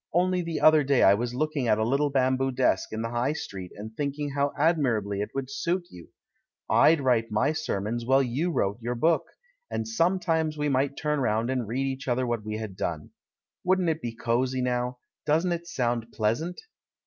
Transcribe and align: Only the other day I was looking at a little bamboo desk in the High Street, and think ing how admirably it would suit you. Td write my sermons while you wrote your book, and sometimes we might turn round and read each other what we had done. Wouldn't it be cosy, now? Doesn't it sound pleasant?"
Only 0.13 0.41
the 0.41 0.59
other 0.61 0.83
day 0.83 1.03
I 1.03 1.13
was 1.13 1.35
looking 1.35 1.67
at 1.67 1.77
a 1.77 1.85
little 1.85 2.09
bamboo 2.09 2.49
desk 2.53 2.91
in 2.91 3.03
the 3.03 3.11
High 3.11 3.33
Street, 3.33 3.71
and 3.75 3.95
think 3.95 4.17
ing 4.17 4.31
how 4.31 4.51
admirably 4.57 5.21
it 5.21 5.29
would 5.35 5.51
suit 5.51 5.85
you. 5.91 6.09
Td 6.67 6.99
write 7.03 7.29
my 7.29 7.53
sermons 7.53 8.03
while 8.03 8.23
you 8.23 8.49
wrote 8.49 8.81
your 8.81 8.95
book, 8.95 9.25
and 9.69 9.87
sometimes 9.87 10.57
we 10.57 10.69
might 10.69 10.97
turn 10.97 11.19
round 11.19 11.51
and 11.51 11.67
read 11.67 11.85
each 11.85 12.07
other 12.07 12.25
what 12.25 12.43
we 12.43 12.57
had 12.57 12.75
done. 12.75 13.11
Wouldn't 13.63 13.89
it 13.89 14.01
be 14.01 14.15
cosy, 14.15 14.59
now? 14.63 14.97
Doesn't 15.27 15.51
it 15.51 15.67
sound 15.67 16.11
pleasant?" 16.11 16.59